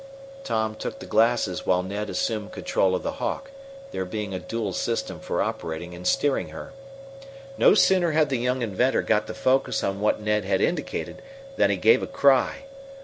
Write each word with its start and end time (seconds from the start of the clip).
Tom 0.43 0.73
took 0.73 0.97
the 0.97 1.05
glasses 1.05 1.63
while 1.67 1.83
Ned 1.83 2.09
assumed 2.09 2.51
control 2.51 2.95
of 2.95 3.03
the 3.03 3.11
Hawk, 3.21 3.51
there 3.91 4.03
being 4.03 4.33
a 4.33 4.39
dual 4.39 4.73
system 4.73 5.19
for 5.19 5.43
operating 5.43 5.93
and 5.93 6.07
steering 6.07 6.49
her. 6.49 6.73
No 7.55 7.75
sooner 7.75 8.09
had 8.11 8.29
the 8.29 8.37
young 8.37 8.63
inventor 8.63 9.03
got 9.03 9.27
the 9.27 9.35
focus 9.35 9.83
on 9.83 9.99
what 10.01 10.19
Ned 10.19 10.43
had 10.43 10.59
indicated 10.59 11.21
than 11.55 11.69
he 11.69 11.77
gave 11.77 12.01
a 12.01 12.07
cry. 12.07 12.63